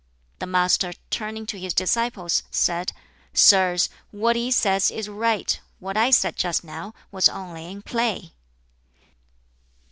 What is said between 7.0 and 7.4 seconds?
was